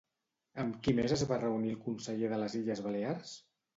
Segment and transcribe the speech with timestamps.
[0.61, 3.37] Amb qui més es va reunir el conseller de les Illes Balears?